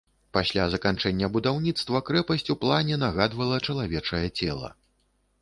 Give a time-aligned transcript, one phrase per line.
[0.35, 4.75] Пасля заканчэння будаўніцтва крэпасць у плане нагадвала чалавечае цела.